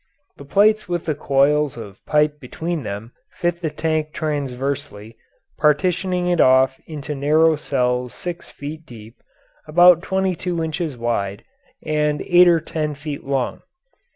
The 0.37 0.45
plates 0.45 0.89
with 0.89 1.05
the 1.05 1.13
coils 1.13 1.77
of 1.77 2.03
pipe 2.07 2.39
between 2.39 2.81
them 2.81 3.11
fit 3.33 3.57
in 3.57 3.59
the 3.61 3.69
tank 3.69 4.13
transversely, 4.13 5.15
partitioning 5.59 6.25
it 6.25 6.41
off 6.41 6.79
into 6.87 7.13
narrow 7.13 7.55
cells 7.55 8.11
six 8.15 8.49
feet 8.49 8.83
deep, 8.83 9.21
about 9.67 10.01
twenty 10.01 10.35
two 10.35 10.63
inches 10.63 10.97
wide, 10.97 11.43
and 11.85 12.23
eight 12.25 12.47
or 12.47 12.59
ten 12.59 12.95
feet 12.95 13.23
long. 13.25 13.61